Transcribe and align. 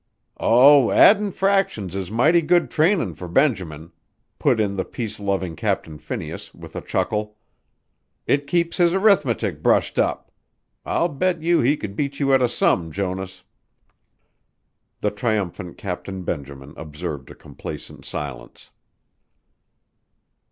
"Oh, 0.39 0.89
addin' 0.89 1.31
fractions 1.31 1.95
is 1.95 2.09
mighty 2.09 2.41
good 2.41 2.71
trainin' 2.71 3.13
for 3.13 3.27
Benjamin," 3.27 3.91
put 4.39 4.59
in 4.59 4.75
the 4.75 4.83
peace 4.83 5.19
loving 5.19 5.55
Captain 5.55 5.99
Phineas, 5.99 6.55
with 6.55 6.75
a 6.75 6.81
chuckle. 6.81 7.37
"It 8.25 8.47
keeps 8.47 8.77
his 8.77 8.95
arithmetic 8.95 9.61
brushed 9.61 9.99
up. 9.99 10.31
I'll 10.87 11.07
bet 11.07 11.43
you 11.43 11.59
he 11.59 11.77
could 11.77 11.95
beat 11.95 12.19
you 12.19 12.33
at 12.33 12.41
a 12.41 12.49
sum, 12.49 12.91
Jonas." 12.91 13.43
The 15.01 15.11
triumphant 15.11 15.77
Captain 15.77 16.23
Benjamin 16.23 16.73
observed 16.77 17.29
a 17.29 17.35
complacent 17.35 18.03
silence. 18.03 18.71